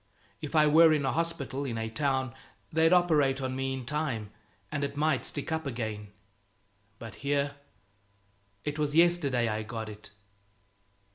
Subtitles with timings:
[0.41, 2.33] If I were in a hospital, in a town,
[2.73, 4.31] they'd operate on me in time,
[4.71, 6.07] and it might stick up again.
[6.97, 7.57] But here!
[8.65, 10.09] It was yesterday I got it.